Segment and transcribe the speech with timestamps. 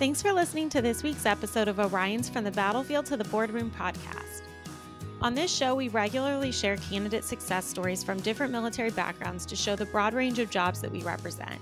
[0.00, 3.70] Thanks for listening to this week's episode of Orion's From the Battlefield to the Boardroom
[3.78, 4.40] podcast.
[5.20, 9.76] On this show, we regularly share candidate success stories from different military backgrounds to show
[9.76, 11.60] the broad range of jobs that we represent.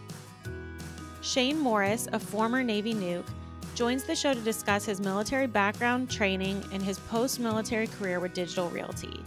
[1.20, 3.26] Shane Morris, a former Navy nuke,
[3.74, 8.34] joins the show to discuss his military background, training, and his post military career with
[8.34, 9.20] Digital Realty.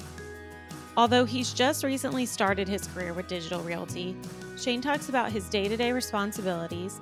[0.95, 4.15] Although he's just recently started his career with Digital Realty,
[4.57, 7.01] Shane talks about his day to day responsibilities,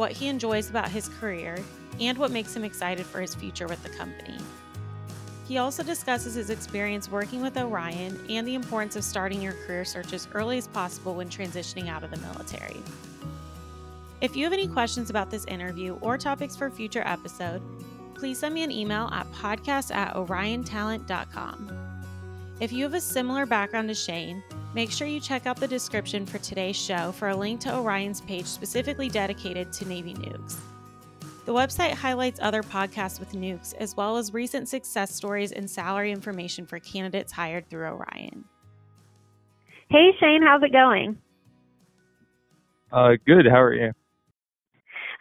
[0.00, 1.58] what he enjoys about his career,
[2.00, 4.38] and what makes him excited for his future with the company.
[5.46, 9.84] He also discusses his experience working with Orion and the importance of starting your career
[9.84, 12.80] search as early as possible when transitioning out of the military.
[14.22, 17.60] If you have any questions about this interview or topics for a future episode,
[18.14, 21.70] please send me an email at podcast at oriontalent.com.
[22.58, 24.42] If you have a similar background to Shane,
[24.74, 28.20] make sure you check out the description for today's show for a link to Orion's
[28.20, 30.56] page specifically dedicated to Navy nukes.
[31.46, 36.12] The website highlights other podcasts with nukes, as well as recent success stories and salary
[36.12, 38.44] information for candidates hired through Orion.
[39.88, 41.18] Hey, Shane, how's it going?
[42.92, 43.46] Uh, good.
[43.46, 43.92] How are you?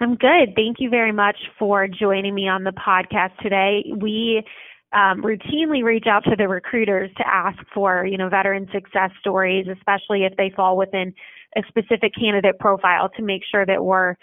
[0.01, 0.53] I'm good.
[0.55, 3.83] Thank you very much for joining me on the podcast today.
[3.97, 4.43] We
[4.93, 9.67] um, routinely reach out to the recruiters to ask for, you know, veteran success stories,
[9.67, 11.13] especially if they fall within
[11.55, 14.15] a specific candidate profile to make sure that we're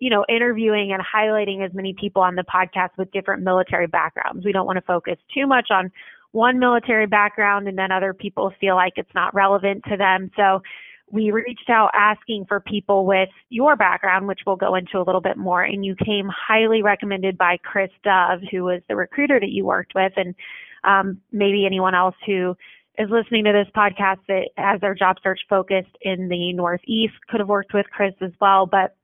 [0.00, 4.44] you know, interviewing and highlighting as many people on the podcast with different military backgrounds.
[4.44, 5.90] We don't want to focus too much on
[6.32, 10.30] one military background and then other people feel like it's not relevant to them.
[10.36, 10.62] So
[11.10, 15.20] we reached out asking for people with your background, which we'll go into a little
[15.20, 15.62] bit more.
[15.62, 19.94] And you came highly recommended by Chris Dove, who was the recruiter that you worked
[19.94, 20.34] with, and
[20.84, 22.56] um, maybe anyone else who
[22.98, 27.40] is listening to this podcast that has their job search focused in the Northeast could
[27.40, 28.66] have worked with Chris as well.
[28.66, 28.94] But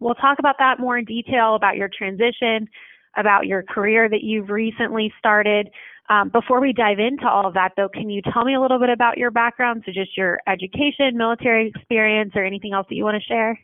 [0.00, 2.68] We'll talk about that more in detail about your transition,
[3.16, 5.70] about your career that you've recently started.
[6.10, 8.78] Um, before we dive into all of that, though, can you tell me a little
[8.78, 9.82] bit about your background?
[9.84, 13.58] So, just your education, military experience, or anything else that you want to share?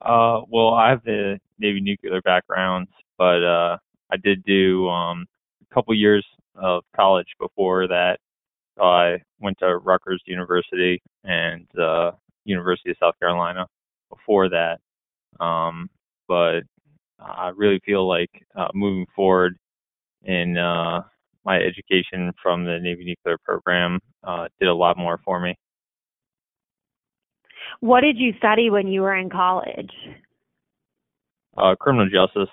[0.00, 3.78] Uh, well, I have the Navy nuclear background, but uh,
[4.12, 5.26] I did do um,
[5.68, 8.18] a couple years of college before that.
[8.80, 12.12] I went to Rutgers University and uh,
[12.44, 13.66] University of South Carolina
[14.10, 14.78] before that.
[15.40, 15.90] Um,
[16.28, 16.60] but
[17.18, 19.58] I really feel like uh, moving forward
[20.22, 21.02] in uh,
[21.44, 25.56] my education from the Navy nuclear program uh, did a lot more for me.
[27.80, 29.92] What did you study when you were in college?
[31.56, 32.52] Uh, criminal justice.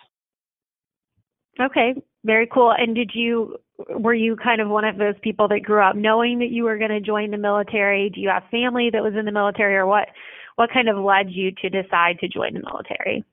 [1.59, 2.73] Okay, very cool.
[2.77, 3.57] And did you
[3.89, 6.77] were you kind of one of those people that grew up knowing that you were
[6.77, 8.09] going to join the military?
[8.09, 10.07] Do you have family that was in the military, or what?
[10.55, 13.23] what kind of led you to decide to join the military?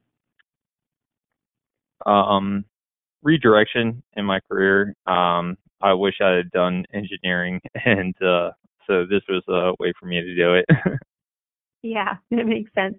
[2.04, 2.64] Um,
[3.22, 4.94] redirection in my career.
[5.06, 8.50] Um, I wish I had done engineering, and uh,
[8.86, 10.66] so this was a way for me to do it.
[11.82, 12.98] yeah, that makes sense.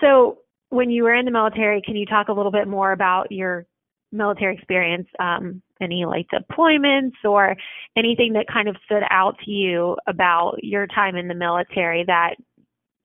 [0.00, 0.38] So,
[0.70, 3.66] when you were in the military, can you talk a little bit more about your
[4.10, 5.06] military experience?
[5.20, 7.56] Um, any like deployments or
[7.96, 12.34] anything that kind of stood out to you about your time in the military that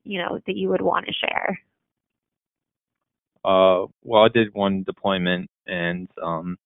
[0.03, 1.59] you know that you would want to share?
[3.43, 6.57] Uh, well, I did one deployment, and um,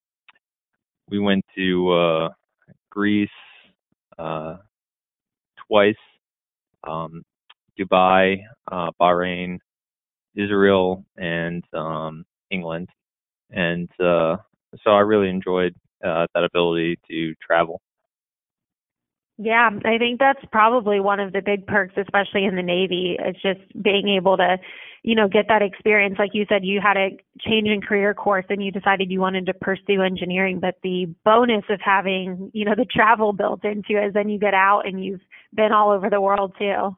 [1.10, 2.30] we went to uh,
[2.92, 3.30] Greece
[4.20, 4.58] uh,
[5.68, 5.96] twice,
[6.88, 7.24] um,
[7.80, 9.60] Dubai, uh, Bahrain,
[10.36, 12.90] Israel, and um, England,
[13.52, 14.38] and uh,
[14.84, 17.82] so I really enjoyed uh, that ability to travel.
[19.38, 23.36] Yeah, I think that's probably one of the big perks, especially in the Navy, is
[23.42, 24.58] just being able to,
[25.02, 26.18] you know, get that experience.
[26.20, 29.48] Like you said, you had a change in career course and you decided you wanted
[29.48, 34.08] to pursue engineering, but the bonus of having, you know, the travel built into it
[34.08, 35.22] is then you get out and you've
[35.54, 36.96] been all over the world too.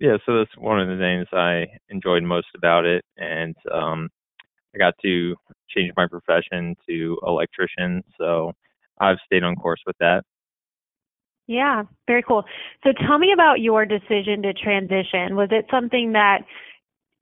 [0.00, 4.08] Yeah, so that's one of the things I enjoyed most about it, and um,
[4.74, 5.34] I got to
[5.68, 8.52] change my profession to electrician, so
[9.00, 10.22] I've stayed on course with that.
[11.46, 12.44] Yeah, very cool.
[12.84, 15.34] So tell me about your decision to transition.
[15.34, 16.42] Was it something that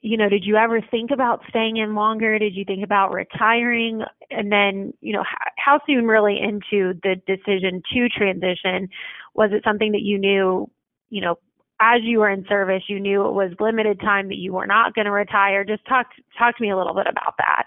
[0.00, 2.38] you know, did you ever think about staying in longer?
[2.38, 4.02] Did you think about retiring?
[4.30, 8.88] And then, you know, how, how soon really into the decision to transition
[9.34, 10.70] was it something that you knew,
[11.10, 11.36] you know,
[11.80, 14.94] as you were in service, you knew it was limited time that you were not
[14.94, 15.64] going to retire.
[15.64, 16.06] Just talk
[16.38, 17.64] talk to me a little bit about that.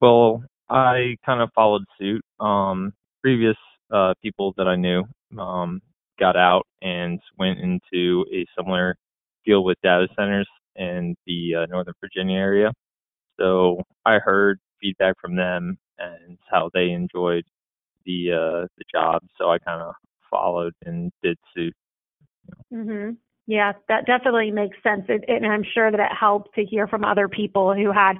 [0.00, 2.22] Well, I kind of followed suit.
[2.38, 3.56] Um, previous
[3.92, 5.02] uh, people that I knew,
[5.38, 5.80] um,
[6.18, 8.96] got out and went into a similar
[9.44, 12.72] field with data centers in the uh, Northern Virginia area.
[13.38, 17.44] So I heard feedback from them and how they enjoyed
[18.04, 19.22] the uh, the job.
[19.36, 19.94] So I kind of
[20.30, 21.74] followed and did suit.
[22.72, 23.16] Mhm.
[23.46, 27.04] Yeah, that definitely makes sense, it, and I'm sure that it helped to hear from
[27.04, 28.18] other people who had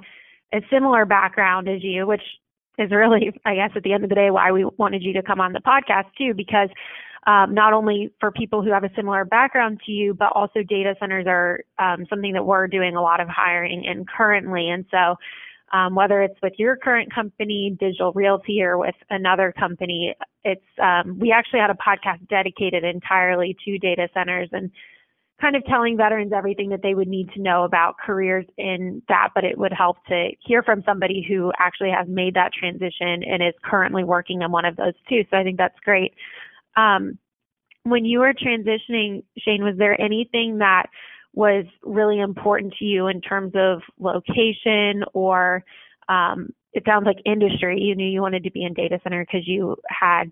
[0.51, 2.23] a similar background as you, which
[2.79, 5.21] is really, I guess, at the end of the day, why we wanted you to
[5.21, 6.69] come on the podcast too, because
[7.27, 10.95] um, not only for people who have a similar background to you, but also data
[10.99, 15.15] centers are um, something that we're doing a lot of hiring in currently, and so.
[15.71, 21.17] Um, whether it's with your current company, Digital Realty, or with another company, it's um,
[21.19, 24.71] we actually had a podcast dedicated entirely to data centers and
[25.39, 29.29] kind of telling veterans everything that they would need to know about careers in that,
[29.33, 33.41] but it would help to hear from somebody who actually has made that transition and
[33.41, 35.23] is currently working in one of those too.
[35.29, 36.13] So I think that's great.
[36.75, 37.17] Um,
[37.83, 40.87] when you were transitioning, Shane, was there anything that
[41.33, 45.63] was really important to you in terms of location or
[46.07, 47.79] um, it sounds like industry?
[47.79, 50.31] You knew you wanted to be in data center because you had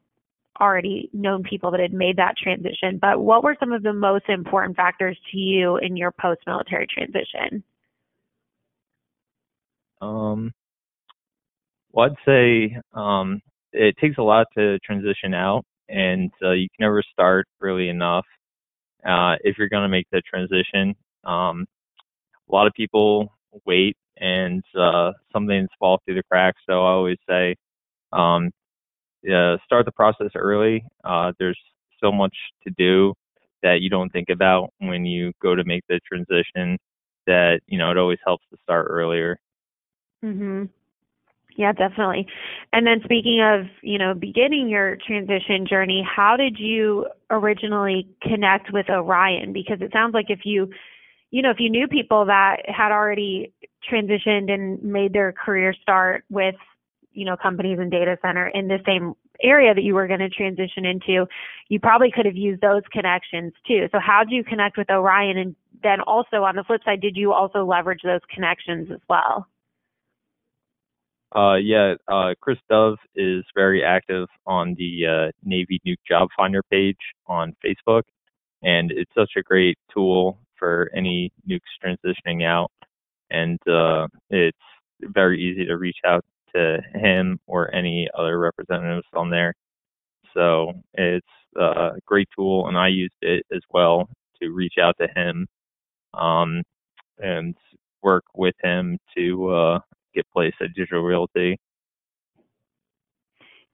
[0.60, 4.26] already known people that had made that transition, but what were some of the most
[4.28, 7.64] important factors to you in your post military transition?
[10.02, 10.52] Um,
[11.92, 13.42] well, I'd say um,
[13.72, 18.26] it takes a lot to transition out, and uh, you can never start early enough
[19.06, 20.96] uh, if you're going to make the transition.
[21.24, 21.66] Um,
[22.50, 23.34] a lot of people
[23.66, 26.62] wait, and uh, some things fall through the cracks.
[26.68, 27.56] So I always say,
[28.14, 28.52] um,
[29.66, 30.84] start the process early.
[31.04, 31.60] Uh, there's
[32.02, 32.36] so much
[32.66, 33.14] to do
[33.64, 36.78] that you don't think about when you go to make the transition.
[37.26, 39.38] That you know, it always helps to start earlier.
[40.24, 40.70] Mhm.
[41.58, 42.28] Yeah, definitely.
[42.72, 48.72] And then speaking of, you know, beginning your transition journey, how did you originally connect
[48.72, 49.54] with Orion?
[49.54, 50.70] Because it sounds like if you,
[51.32, 53.52] you know, if you knew people that had already
[53.92, 56.56] transitioned and made their career start with
[57.12, 60.30] you know companies and data center in the same area that you were going to
[60.30, 61.26] transition into,
[61.70, 63.88] you probably could have used those connections too.
[63.92, 65.38] So how did you connect with Orion?
[65.38, 69.48] And then also on the flip side, did you also leverage those connections as well?
[71.36, 76.64] Uh, yeah, uh, Chris Dove is very active on the uh, Navy Nuke Job Finder
[76.72, 76.98] page
[77.28, 78.04] on Facebook,
[78.64, 82.72] and it's such a great tool for any nukes transitioning out,
[83.30, 84.58] and uh, it's
[85.04, 86.24] very easy to reach out
[86.56, 89.54] to him or any other representatives on there.
[90.34, 91.28] So it's
[91.58, 94.10] a great tool, and I used it as well
[94.42, 95.48] to reach out to him
[96.14, 96.64] um,
[97.20, 97.56] and
[98.04, 99.80] work with him to
[100.18, 101.60] get placed at Digital Realty.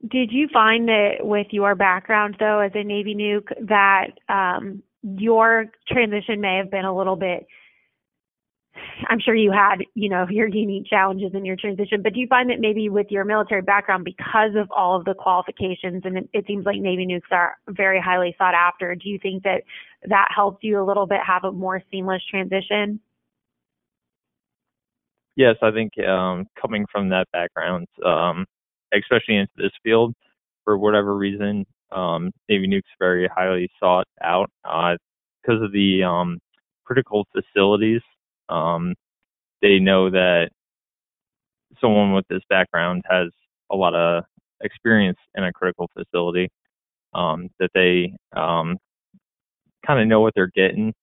[0.10, 5.66] Did you find that with your background, though, as a Navy nuke, that um, your
[5.88, 7.48] transition may have been a little bit
[9.10, 12.28] I'm sure you had, you know, your unique challenges in your transition, but do you
[12.28, 16.30] find that maybe with your military background, because of all of the qualifications, and it,
[16.34, 19.64] it seems like Navy nukes are very highly sought after, do you think that
[20.10, 23.00] that helped you a little bit have a more seamless transition?
[25.36, 28.46] Yes, I think um, coming from that background, um,
[28.94, 30.14] especially into this field,
[30.64, 34.96] for whatever reason, um, Navy nukes very highly sought out uh,
[35.42, 36.40] because of the um,
[36.86, 38.02] critical facilities
[38.50, 38.94] um,
[39.62, 40.50] they know that
[41.82, 43.30] someone with this background has
[43.72, 44.24] a lot of
[44.62, 46.50] experience in a critical facility,
[47.14, 48.78] um, that they um,
[49.86, 50.94] kind of know what they're getting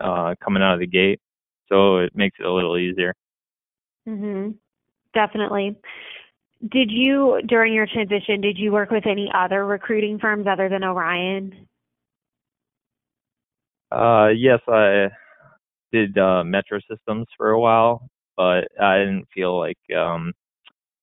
[0.00, 1.20] uh, coming out of the gate.
[1.68, 3.14] So it makes it a little easier.
[4.06, 4.54] Mhm.
[5.14, 5.76] Definitely.
[6.68, 10.84] Did you during your transition did you work with any other recruiting firms other than
[10.84, 11.68] Orion?
[13.90, 15.08] Uh, yes, I
[15.92, 20.32] did uh, Metro Systems for a while, but I didn't feel like um,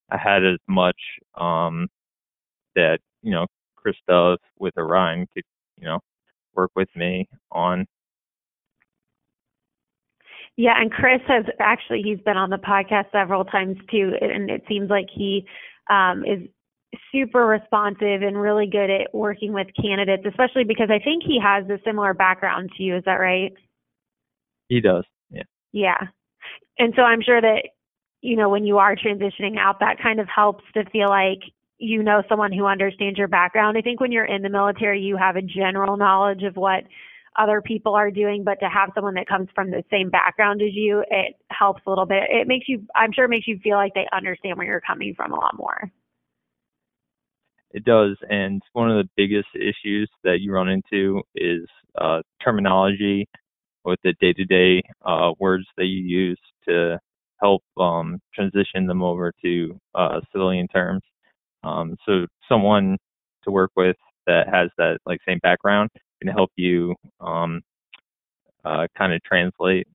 [0.09, 0.99] I had as much
[1.35, 1.87] um,
[2.75, 5.43] that you know Chris does with Orion could
[5.77, 5.99] you know
[6.55, 7.85] work with me on.
[10.55, 14.63] Yeah, and Chris has actually he's been on the podcast several times too, and it
[14.67, 15.45] seems like he
[15.89, 16.47] um, is
[17.11, 21.67] super responsive and really good at working with candidates, especially because I think he has
[21.69, 22.95] a similar background to you.
[22.95, 23.51] Is that right?
[24.69, 25.05] He does.
[25.31, 25.43] Yeah.
[25.71, 25.97] Yeah.
[26.77, 27.69] And so I'm sure that,
[28.21, 31.39] you know, when you are transitioning out, that kind of helps to feel like
[31.79, 33.77] you know someone who understands your background.
[33.77, 36.83] I think when you're in the military, you have a general knowledge of what
[37.37, 40.73] other people are doing, but to have someone that comes from the same background as
[40.73, 42.23] you, it helps a little bit.
[42.29, 45.13] It makes you, I'm sure it makes you feel like they understand where you're coming
[45.15, 45.91] from a lot more.
[47.73, 48.15] it does.
[48.29, 51.67] And one of the biggest issues that you run into is
[51.99, 53.27] uh, terminology
[53.83, 56.99] with the day-to-day uh, words that you use to
[57.41, 61.01] help um, transition them over to uh, civilian terms.
[61.63, 62.97] Um, so someone
[63.43, 63.97] to work with
[64.27, 65.89] that has that like same background
[66.23, 67.61] can help you um,
[68.65, 69.87] uh, kind of translate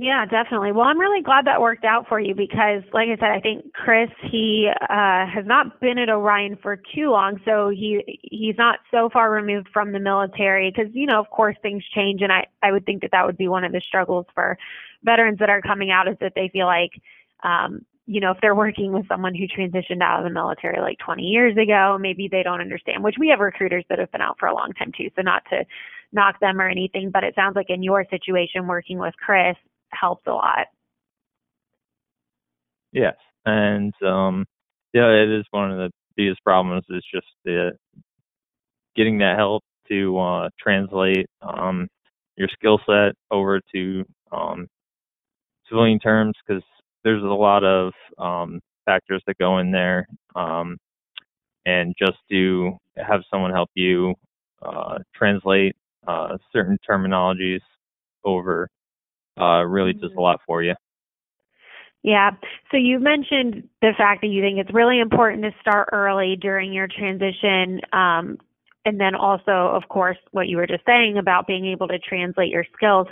[0.00, 0.70] yeah, definitely.
[0.70, 3.72] Well, I'm really glad that worked out for you because, like I said, I think
[3.72, 8.78] Chris he uh, has not been at Orion for too long, so he he's not
[8.92, 10.70] so far removed from the military.
[10.70, 13.36] Because you know, of course, things change, and I I would think that that would
[13.36, 14.56] be one of the struggles for
[15.02, 16.92] veterans that are coming out is that they feel like,
[17.42, 20.96] um, you know, if they're working with someone who transitioned out of the military like
[21.04, 23.04] 20 years ago, maybe they don't understand.
[23.04, 25.42] Which we have recruiters that have been out for a long time too, so not
[25.50, 25.62] to
[26.10, 29.56] knock them or anything, but it sounds like in your situation working with Chris
[29.90, 30.68] helps a lot.
[32.92, 34.46] Yes, and um,
[34.94, 37.72] yeah, it is one of the biggest problems is just the
[38.96, 41.86] getting that help to uh, translate um,
[42.36, 44.66] your skill set over to um,
[45.68, 46.62] civilian terms because
[47.04, 50.76] there's a lot of um, factors that go in there, um,
[51.66, 54.14] and just to have someone help you
[54.62, 55.76] uh, translate
[56.06, 57.60] uh, certain terminologies
[58.24, 58.68] over
[59.40, 60.20] uh, really does a mm-hmm.
[60.20, 60.74] lot for you.
[62.02, 62.30] Yeah.
[62.70, 66.72] So you mentioned the fact that you think it's really important to start early during
[66.72, 67.80] your transition.
[67.92, 68.38] Um,
[68.84, 72.50] and then also, of course, what you were just saying about being able to translate
[72.50, 73.08] your skills.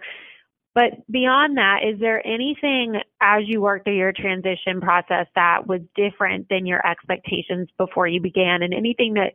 [0.76, 5.80] But beyond that, is there anything as you work through your transition process that was
[5.96, 8.62] different than your expectations before you began?
[8.62, 9.32] And anything that,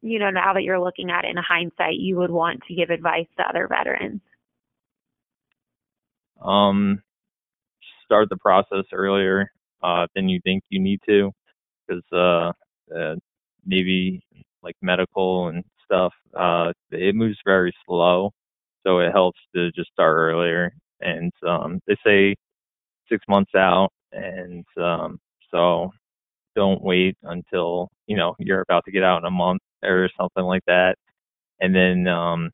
[0.00, 3.26] you know, now that you're looking at in hindsight, you would want to give advice
[3.36, 4.20] to other veterans?
[6.44, 7.02] um,
[8.04, 9.50] start the process earlier
[9.82, 11.32] uh, than you think you need to,
[11.86, 12.52] because uh,
[12.96, 13.14] uh,
[13.64, 14.22] maybe
[14.62, 18.30] like medical and stuff, uh, it moves very slow,
[18.84, 20.72] so it helps to just start earlier.
[21.00, 22.36] And um, they say
[23.10, 25.18] six months out, and um,
[25.50, 25.90] so
[26.54, 30.44] don't wait until you know you're about to get out in a month or something
[30.44, 30.96] like that.
[31.60, 32.50] And then um,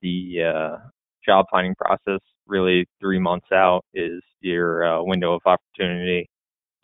[0.00, 0.76] the uh,
[1.24, 6.28] job finding process really three months out is your uh, window of opportunity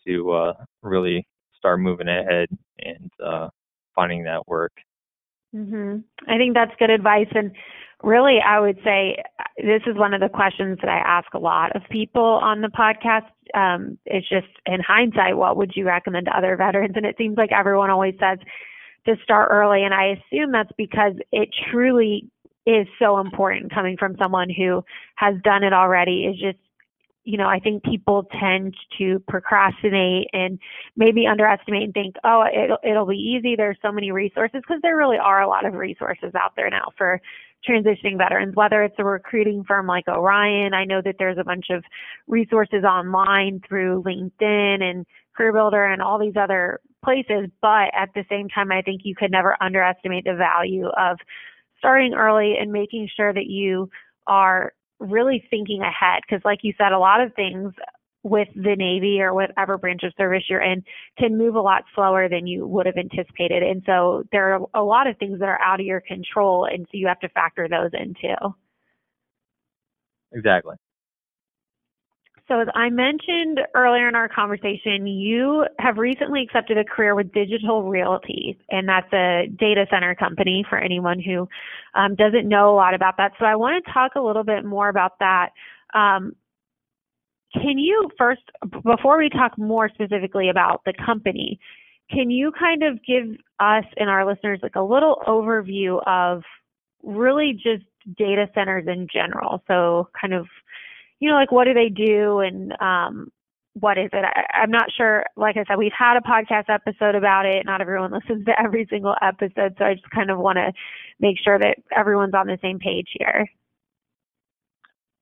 [0.07, 3.49] to uh, really start moving ahead and uh,
[3.95, 4.73] finding that work.
[5.55, 5.99] Mm-hmm.
[6.31, 7.29] I think that's good advice.
[7.35, 7.53] And
[8.03, 9.23] really, I would say
[9.57, 12.69] this is one of the questions that I ask a lot of people on the
[12.69, 13.27] podcast.
[13.55, 16.93] Um, it's just in hindsight, what would you recommend to other veterans?
[16.97, 18.39] And it seems like everyone always says
[19.07, 19.85] to start early.
[19.85, 22.31] And I assume that's because it truly
[22.67, 24.85] is so important coming from someone who
[25.17, 26.59] has done it already is just
[27.29, 30.59] you know, I think people tend to procrastinate and
[30.97, 33.55] maybe underestimate and think, oh, it'll, it'll be easy.
[33.55, 36.89] There's so many resources because there really are a lot of resources out there now
[36.97, 37.21] for
[37.67, 40.75] transitioning veterans, whether it's a recruiting firm like Orion.
[40.75, 41.85] I know that there's a bunch of
[42.27, 45.07] resources online through LinkedIn and
[45.39, 47.51] CareerBuilder and all these other places.
[47.61, 51.19] But at the same time, I think you could never underestimate the value of
[51.79, 53.89] starting early and making sure that you
[54.27, 57.73] are really thinking ahead because like you said a lot of things
[58.23, 60.83] with the navy or whatever branch of service you're in
[61.19, 64.83] can move a lot slower than you would have anticipated and so there are a
[64.83, 67.69] lot of things that are out of your control and so you have to factor
[67.69, 68.55] those in too
[70.33, 70.75] exactly
[72.49, 77.31] so, as I mentioned earlier in our conversation, you have recently accepted a career with
[77.31, 81.47] Digital Realty, and that's a data center company for anyone who
[81.95, 83.33] um, doesn't know a lot about that.
[83.39, 85.51] So, I want to talk a little bit more about that.
[85.93, 86.37] Um,
[87.53, 88.43] can you first,
[88.85, 91.59] before we talk more specifically about the company,
[92.11, 96.43] can you kind of give us and our listeners like a little overview of
[97.03, 97.85] really just
[98.17, 99.63] data centers in general?
[99.67, 100.47] So, kind of
[101.21, 103.31] you know, like what do they do and um,
[103.75, 104.25] what is it?
[104.25, 105.25] I, I'm not sure.
[105.37, 107.65] Like I said, we've had a podcast episode about it.
[107.67, 110.73] Not everyone listens to every single episode, so I just kind of want to
[111.21, 113.47] make sure that everyone's on the same page here.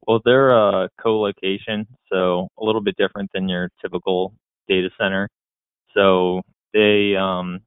[0.06, 4.34] Well, they're a co-location, so a little bit different than your typical
[4.68, 5.28] data center.
[5.94, 6.42] So
[6.74, 7.60] they, um,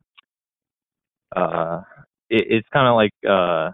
[1.35, 1.81] uh,
[2.29, 3.71] it, it's kind of like uh,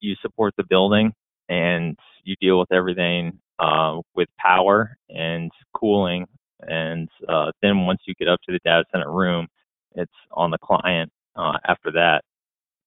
[0.00, 1.12] you support the building
[1.48, 6.26] and you deal with everything uh, with power and cooling.
[6.60, 9.48] And uh, then once you get up to the data center room,
[9.94, 12.22] it's on the client uh, after that.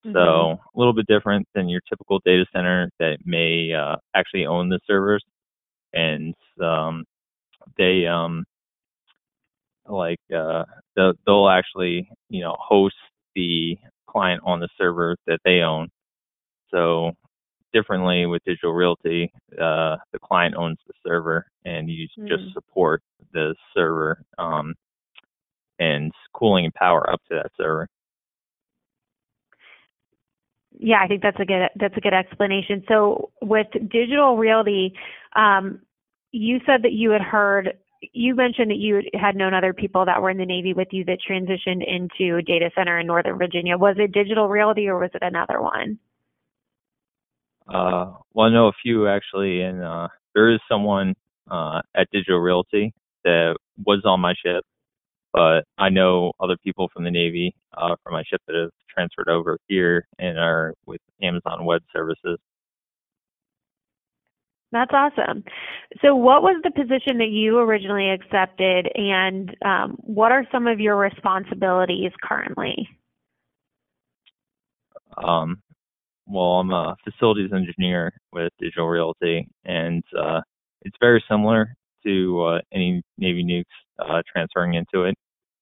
[0.07, 0.15] Mm-hmm.
[0.15, 4.69] So a little bit different than your typical data center that may uh, actually own
[4.69, 5.23] the servers,
[5.93, 7.03] and um,
[7.77, 8.45] they um,
[9.87, 10.63] like uh,
[10.95, 12.95] they'll, they'll actually you know, host
[13.35, 13.77] the
[14.09, 15.89] client on the server that they own.
[16.71, 17.11] So
[17.73, 22.27] differently with digital realty, uh, the client owns the server and you mm.
[22.27, 23.01] just support
[23.33, 24.73] the server um,
[25.79, 27.87] and cooling and power up to that server.
[30.79, 32.83] Yeah, I think that's a good that's a good explanation.
[32.87, 34.93] So with digital realty,
[35.35, 35.81] um,
[36.31, 37.73] you said that you had heard
[38.13, 41.03] you mentioned that you had known other people that were in the Navy with you
[41.05, 43.75] that transitioned into data center in Northern Virginia.
[43.75, 45.97] Was it Digital Realty or was it another one?
[47.67, 51.15] Uh, well, I know a few actually, and uh, there is someone
[51.49, 52.93] uh, at Digital Realty
[53.23, 54.63] that was on my ship,
[55.33, 59.29] but I know other people from the Navy uh, from my ship that have transferred
[59.29, 62.39] over here and are with Amazon Web Services.
[64.71, 65.43] That's awesome.
[66.01, 70.79] So, what was the position that you originally accepted, and um, what are some of
[70.81, 72.89] your responsibilities currently?
[75.23, 75.61] Um,
[76.25, 80.41] well, I'm a facilities engineer with Digital Realty, and uh,
[80.81, 81.73] it's very similar
[82.05, 85.15] to uh, any Navy nukes uh, transferring into it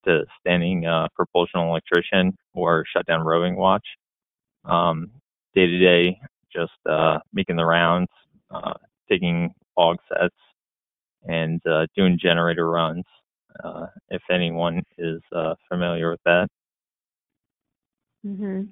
[0.06, 3.86] to standing uh, propulsion electrician or shutdown roving watch.
[4.64, 5.12] Um,
[5.54, 6.20] day to day,
[6.54, 8.10] just uh, making the rounds,
[8.50, 8.74] uh,
[9.10, 10.36] taking log sets
[11.24, 13.04] and uh, doing generator runs.
[13.64, 16.50] Uh, if anyone is uh, familiar with that.
[18.26, 18.64] Mm-hmm.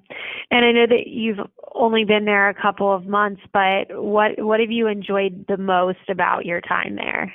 [0.50, 1.38] And I know that you've
[1.74, 6.10] only been there a couple of months, but what what have you enjoyed the most
[6.10, 7.32] about your time there?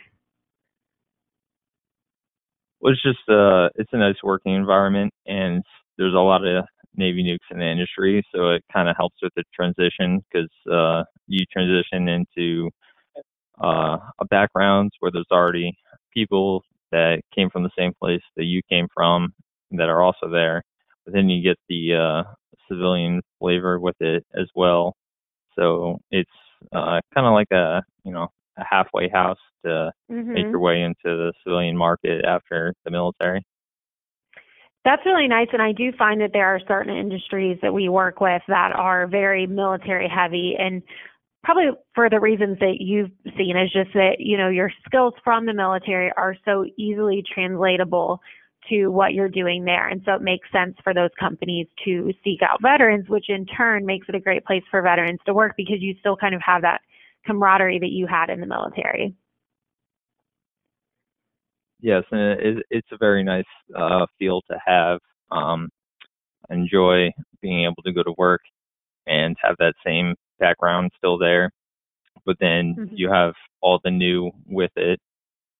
[2.81, 5.63] Well, it's just uh, it's a nice working environment, and
[5.97, 9.33] there's a lot of Navy nukes in the industry, so it kind of helps with
[9.35, 12.69] the transition because uh, you transition into
[13.63, 15.73] uh, a background where there's already
[16.13, 19.33] people that came from the same place that you came from
[19.71, 20.63] that are also there.
[21.05, 22.23] But then you get the uh,
[22.69, 24.95] civilian flavor with it as well.
[25.57, 26.29] So it's
[26.73, 30.33] uh, kind of like a you know a halfway house to mm-hmm.
[30.33, 33.45] make your way into the civilian market after the military.
[34.85, 38.21] That's really nice, and I do find that there are certain industries that we work
[38.21, 40.81] with that are very military heavy, and
[41.43, 45.45] probably for the reasons that you've seen is just that you know your skills from
[45.45, 48.19] the military are so easily translatable
[48.67, 52.41] to what you're doing there and so it makes sense for those companies to seek
[52.41, 55.77] out veterans which in turn makes it a great place for veterans to work because
[55.79, 56.81] you still kind of have that
[57.25, 59.15] camaraderie that you had in the military
[61.81, 63.43] yes and it's a very nice
[63.75, 64.99] uh, feel to have
[65.31, 65.69] um,
[66.49, 68.41] enjoy being able to go to work
[69.07, 71.51] and have that same background still there,
[72.25, 72.95] but then mm-hmm.
[72.95, 74.99] you have all the new with it.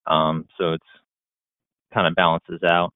[0.08, 0.86] Um, so it's
[1.94, 2.94] kind of balances out.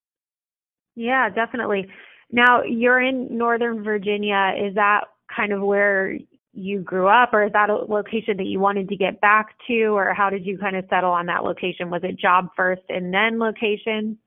[0.96, 1.88] Yeah, definitely.
[2.30, 4.54] Now you're in Northern Virginia.
[4.58, 6.16] Is that kind of where
[6.54, 9.86] you grew up, or is that a location that you wanted to get back to,
[9.88, 11.90] or how did you kind of settle on that location?
[11.90, 14.18] Was it job first and then location?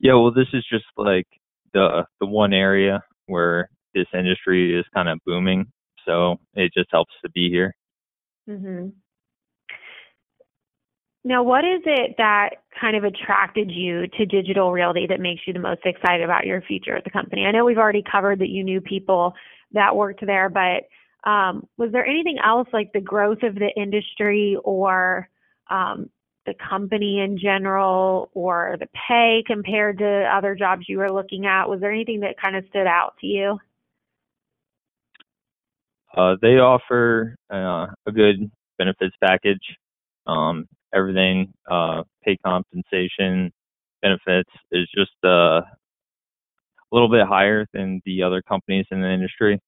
[0.00, 1.26] Yeah, well, this is just like
[1.72, 5.66] the the one area where this industry is kind of booming.
[6.06, 7.74] So it just helps to be here.
[8.46, 8.88] hmm
[11.22, 15.52] Now, what is it that kind of attracted you to digital realty that makes you
[15.52, 17.44] the most excited about your future at the company?
[17.44, 19.34] I know we've already covered that you knew people
[19.72, 20.84] that worked there, but
[21.28, 25.28] um, was there anything else like the growth of the industry or
[25.70, 26.08] um,
[26.46, 31.68] the company in general or the pay compared to other jobs you were looking at?
[31.68, 33.58] Was there anything that kind of stood out to you?
[36.16, 39.76] Uh, they offer uh, a good benefits package.
[40.26, 43.52] Um, everything, uh, pay compensation,
[44.02, 45.60] benefits is just uh,
[46.90, 49.60] a little bit higher than the other companies in the industry.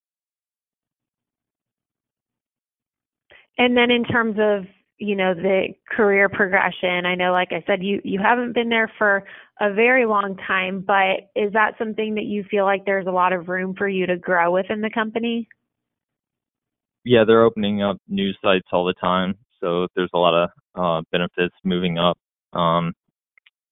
[3.58, 4.64] And then in terms of
[4.98, 8.90] you know the career progression, I know, like I said, you you haven't been there
[8.98, 9.24] for
[9.61, 13.32] a very long time, but is that something that you feel like there's a lot
[13.32, 15.48] of room for you to grow within the company?
[17.04, 21.02] yeah, they're opening up new sites all the time, so there's a lot of uh,
[21.11, 22.18] benefits moving up.
[22.52, 22.92] Um,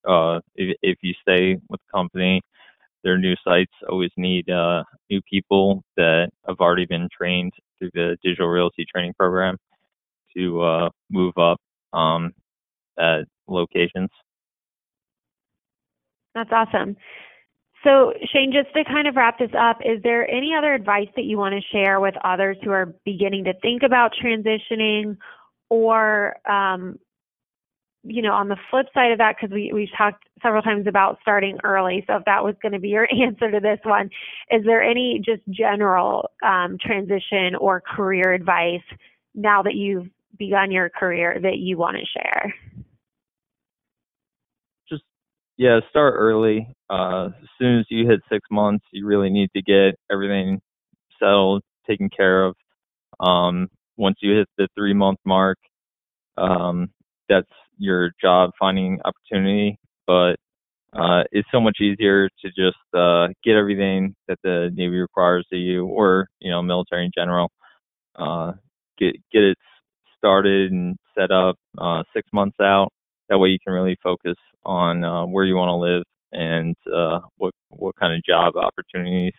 [0.08, 2.40] uh, if, if you stay with the company,
[3.04, 8.16] their new sites always need uh, new people that have already been trained through the
[8.22, 9.56] digital realty training program
[10.36, 11.58] to uh, move up
[11.92, 12.32] um,
[12.98, 14.10] at locations.
[16.34, 16.96] That's awesome.
[17.82, 21.24] So, Shane, just to kind of wrap this up, is there any other advice that
[21.24, 25.16] you want to share with others who are beginning to think about transitioning
[25.70, 26.98] or um,
[28.02, 31.18] you know, on the flip side of that, because we, we've talked several times about
[31.20, 32.04] starting early.
[32.06, 34.10] So if that was going to be your answer to this one,
[34.50, 38.82] is there any just general um, transition or career advice
[39.34, 40.06] now that you've
[40.38, 42.54] begun your career that you want to share?
[44.88, 45.02] Just,
[45.58, 46.66] yeah, start early.
[46.88, 50.60] Uh, as soon as you hit six months, you really need to get everything
[51.18, 52.56] settled, taken care of.
[53.20, 55.58] Um, once you hit the three month mark,
[56.38, 56.88] um,
[57.28, 57.46] that's
[57.80, 60.36] your job finding opportunity, but
[60.92, 65.58] uh, it's so much easier to just uh, get everything that the Navy requires of
[65.58, 67.50] you, or you know, military in general.
[68.16, 68.52] Uh,
[68.98, 69.58] get get it
[70.18, 72.92] started and set up uh, six months out.
[73.28, 77.20] That way, you can really focus on uh, where you want to live and uh,
[77.36, 79.32] what what kind of job opportunities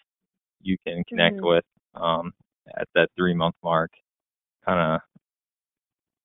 [0.61, 1.47] you can connect mm-hmm.
[1.47, 2.31] with um,
[2.79, 3.91] at that three month mark.
[4.65, 5.01] Kind of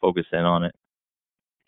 [0.00, 0.74] focus in on it.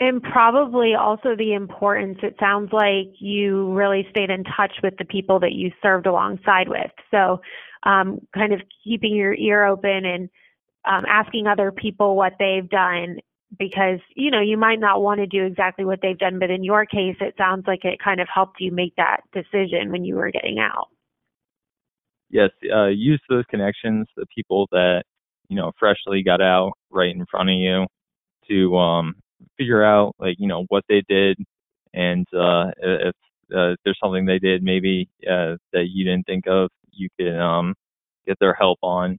[0.00, 5.04] And probably also the importance, it sounds like you really stayed in touch with the
[5.04, 6.90] people that you served alongside with.
[7.11, 7.40] So,
[7.82, 10.28] um, kind of keeping your ear open and
[10.84, 13.18] um, asking other people what they've done
[13.58, 16.62] because, you know, you might not want to do exactly what they've done, but in
[16.62, 20.16] your case, it sounds like it kind of helped you make that decision when you
[20.16, 20.88] were getting out.
[22.30, 25.04] Yes, uh, use those connections, the people that,
[25.48, 27.87] you know, freshly got out right in front of you
[28.48, 29.14] to um,
[29.57, 31.38] figure out like you know what they did
[31.94, 33.14] and uh, if
[33.57, 37.74] uh, there's something they did maybe uh, that you didn't think of, you can um,
[38.27, 39.18] get their help on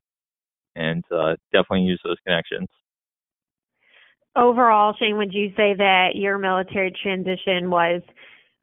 [0.75, 2.67] and uh, definitely use those connections.
[4.36, 8.01] Overall, Shane, would you say that your military transition was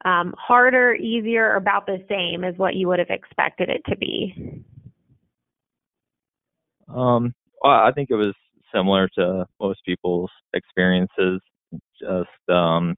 [0.05, 3.97] um, harder, easier, or about the same as what you would have expected it to
[3.97, 4.63] be?
[6.87, 8.33] Um, well, I think it was
[8.73, 11.41] similar to most people's experiences.
[11.99, 12.95] Just um,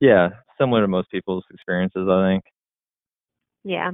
[0.00, 0.28] yeah,
[0.60, 2.44] similar to most people's experiences, I think.
[3.64, 3.92] Yeah.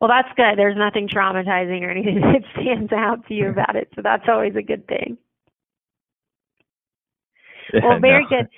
[0.00, 0.58] Well, that's good.
[0.58, 4.56] There's nothing traumatizing or anything that stands out to you about it, so that's always
[4.56, 5.18] a good thing.
[7.74, 8.42] Yeah, well, very no.
[8.42, 8.48] good.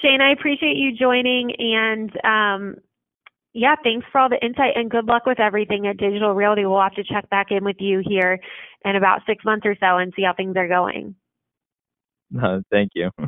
[0.00, 2.76] Shane, I appreciate you joining and um,
[3.54, 6.64] yeah, thanks for all the insight and good luck with everything at Digital Realty.
[6.64, 8.38] We'll have to check back in with you here
[8.84, 11.14] in about six months or so and see how things are going.
[12.42, 13.10] Uh, thank you.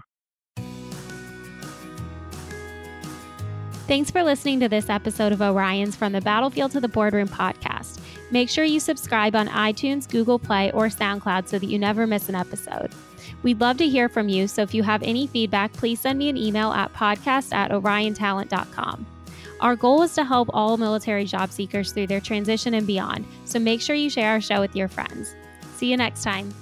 [3.86, 7.98] Thanks for listening to this episode of Orion's From the Battlefield to the Boardroom podcast.
[8.30, 12.28] Make sure you subscribe on iTunes, Google Play, or SoundCloud so that you never miss
[12.28, 12.92] an episode.
[13.42, 16.28] We'd love to hear from you, so if you have any feedback, please send me
[16.28, 19.06] an email at podcast at oriontalent.com.
[19.60, 23.58] Our goal is to help all military job seekers through their transition and beyond, so
[23.58, 25.34] make sure you share our show with your friends.
[25.76, 26.54] See you next time.